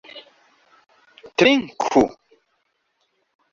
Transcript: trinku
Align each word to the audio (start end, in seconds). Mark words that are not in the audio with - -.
trinku 1.37 2.03